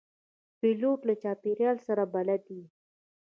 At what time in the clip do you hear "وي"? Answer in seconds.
2.55-2.65